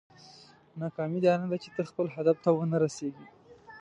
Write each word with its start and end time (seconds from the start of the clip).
ناکامي 0.79 1.19
دا 1.25 1.33
نه 1.41 1.47
ده 1.51 1.57
چې 1.63 1.69
ته 1.75 1.81
خپل 1.89 2.05
هدف 2.15 2.37
ته 2.43 2.49
ونه 2.53 2.77
رسېږې. 2.83 3.27